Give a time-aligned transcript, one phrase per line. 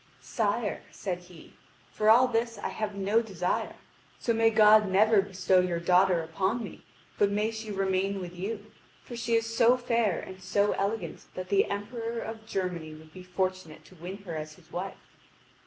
[0.19, 1.53] "Sire," said he,
[1.91, 3.75] "for all this I have no desire.
[4.17, 6.83] So may God never bestow your daughter upon me,
[7.19, 8.71] but may she remain with you;
[9.03, 13.21] for she is so fair and so elegant that the Emperor of Germany would be
[13.21, 15.13] fortunate to win her as his wife."